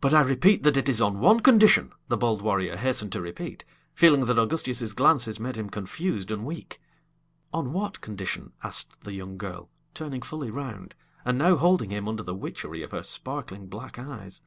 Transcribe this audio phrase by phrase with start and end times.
[0.00, 3.64] "But I repeat that it is on one condition," the bold warrior hastened to repeat,
[3.94, 6.80] feeling that Augustias's glances made him confused and weak.
[7.52, 12.24] "On what condition?" asked the young girl, turning fully round, and now holding him under
[12.24, 14.40] the witchery of her sparkling black eyes.